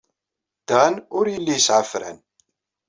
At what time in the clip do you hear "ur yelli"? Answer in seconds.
1.17-1.53